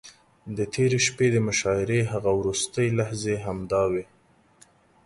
د 0.57 0.59
تېرې 0.73 0.99
شپې 1.07 1.27
د 1.33 1.37
مشاعرې 1.47 2.01
هغه 2.13 2.31
وروستۍ 2.39 2.87
لحظې 2.99 3.35
همداوې. 3.45 4.05